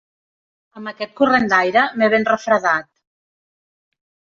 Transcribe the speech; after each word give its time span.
Amb 0.81 0.91
aquest 0.93 1.13
corrent 1.21 1.47
d'aire 1.53 1.85
m'he 1.95 2.11
ben 2.17 2.29
refredat. 2.33 2.93